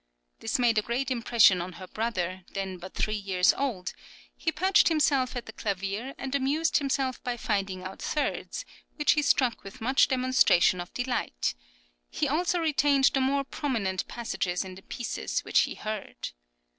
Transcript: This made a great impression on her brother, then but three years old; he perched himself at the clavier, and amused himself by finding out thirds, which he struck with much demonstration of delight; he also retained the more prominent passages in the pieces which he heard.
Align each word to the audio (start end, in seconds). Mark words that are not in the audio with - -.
This 0.39 0.57
made 0.57 0.79
a 0.79 0.81
great 0.81 1.11
impression 1.11 1.61
on 1.61 1.73
her 1.73 1.85
brother, 1.85 2.43
then 2.55 2.79
but 2.79 2.95
three 2.95 3.13
years 3.15 3.53
old; 3.53 3.93
he 4.35 4.51
perched 4.51 4.87
himself 4.87 5.35
at 5.35 5.45
the 5.45 5.53
clavier, 5.53 6.15
and 6.17 6.33
amused 6.33 6.77
himself 6.79 7.23
by 7.23 7.37
finding 7.37 7.83
out 7.83 8.01
thirds, 8.01 8.65
which 8.95 9.11
he 9.11 9.21
struck 9.21 9.63
with 9.63 9.79
much 9.79 10.07
demonstration 10.07 10.81
of 10.81 10.91
delight; 10.95 11.53
he 12.09 12.27
also 12.27 12.59
retained 12.59 13.11
the 13.13 13.21
more 13.21 13.43
prominent 13.43 14.07
passages 14.07 14.65
in 14.65 14.73
the 14.73 14.81
pieces 14.81 15.41
which 15.41 15.59
he 15.59 15.75
heard. 15.75 16.31